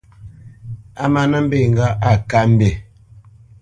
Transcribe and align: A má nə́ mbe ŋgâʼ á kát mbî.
A 1.01 1.03
má 1.13 1.21
nə́ 1.31 1.41
mbe 1.45 1.57
ŋgâʼ 1.71 1.97
á 2.09 2.11
kát 2.29 2.47
mbî. 2.53 2.69